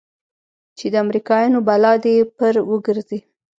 [0.77, 3.19] چې د امريکايانو بلا دې پر وګرځي.